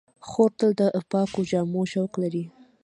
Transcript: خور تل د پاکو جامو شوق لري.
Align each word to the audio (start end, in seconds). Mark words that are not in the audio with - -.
خور 0.27 0.51
تل 0.57 0.71
د 0.79 0.81
پاکو 1.11 1.41
جامو 1.49 1.81
شوق 1.91 2.11
لري. 2.23 2.43